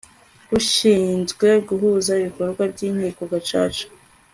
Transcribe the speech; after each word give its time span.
rushinzwe 0.49 1.47
guhuza 1.67 2.11
ibikorwa 2.21 2.63
by'inkiko 2.73 3.21
gacaca 3.31 3.85